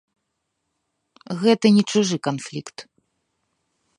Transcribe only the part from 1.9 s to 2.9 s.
чужы канфлікт.